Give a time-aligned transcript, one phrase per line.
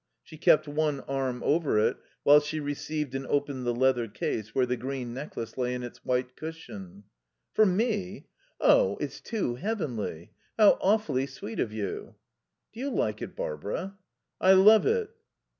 [0.23, 4.65] She kept one arm over it while she received and opened the leather case where
[4.65, 7.03] the green necklace lay on its white cushion.
[7.53, 8.25] "For me?
[8.59, 10.31] Oh, it's too heavenly.
[10.57, 12.15] How awfully sweet of you."
[12.73, 13.95] "Do you like it, Barbara?"
[14.39, 15.11] "I love it."